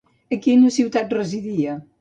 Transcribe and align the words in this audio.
A 0.37 0.39
quina 0.45 0.71
ciutat 0.79 1.15
residida? 1.21 1.81